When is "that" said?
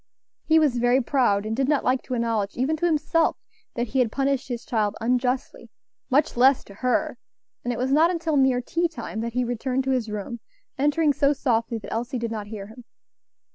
3.75-3.89, 9.21-9.33, 11.77-11.93